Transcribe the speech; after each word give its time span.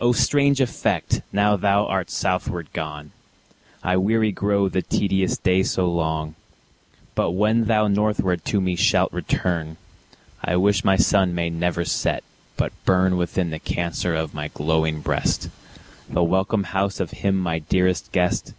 O 0.00 0.10
strange 0.10 0.60
effect! 0.60 1.22
now 1.32 1.54
thou 1.56 1.86
art 1.86 2.10
southward 2.10 2.66
gone, 2.72 3.12
I 3.80 3.96
weary 3.96 4.32
grow 4.32 4.68
the 4.68 4.82
tedious 4.82 5.38
day 5.38 5.62
so 5.62 5.86
long; 5.88 6.34
But 7.14 7.30
when 7.30 7.66
thou 7.66 7.86
northward 7.86 8.44
to 8.46 8.60
me 8.60 8.74
shalt 8.74 9.12
return, 9.12 9.76
I 10.44 10.56
wish 10.56 10.82
my 10.84 10.96
Sun 10.96 11.32
may 11.32 11.48
never 11.48 11.84
set, 11.84 12.24
but 12.56 12.72
burn 12.84 13.16
Within 13.16 13.50
the 13.50 13.60
Cancer 13.60 14.16
of 14.16 14.34
my 14.34 14.48
glowing 14.48 15.00
breast, 15.00 15.48
The 16.10 16.24
welcome 16.24 16.64
house 16.64 16.98
of 16.98 17.12
him 17.12 17.36
my 17.38 17.60
dearest 17.60 18.10
guest. 18.10 18.54